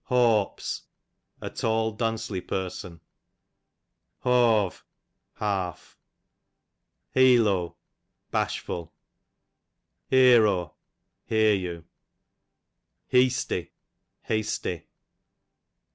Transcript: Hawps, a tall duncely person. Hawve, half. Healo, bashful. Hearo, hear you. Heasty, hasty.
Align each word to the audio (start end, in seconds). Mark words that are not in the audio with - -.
Hawps, 0.05 0.81
a 1.41 1.51
tall 1.51 1.91
duncely 1.95 2.41
person. 2.41 3.01
Hawve, 4.23 4.81
half. 5.35 5.99
Healo, 7.15 7.75
bashful. 8.31 8.95
Hearo, 10.09 10.73
hear 11.25 11.53
you. 11.53 11.85
Heasty, 13.13 13.73
hasty. 14.23 14.87